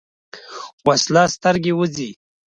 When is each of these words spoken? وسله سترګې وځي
وسله 0.87 1.23
سترګې 1.35 1.71
وځي 1.77 2.09